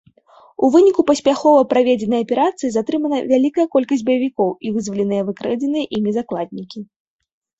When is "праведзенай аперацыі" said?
1.73-2.71